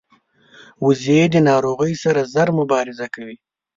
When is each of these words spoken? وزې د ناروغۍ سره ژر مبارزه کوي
وزې 0.85 1.19
د 1.33 1.35
ناروغۍ 1.49 1.93
سره 2.03 2.29
ژر 2.33 2.49
مبارزه 2.59 3.05
کوي 3.13 3.37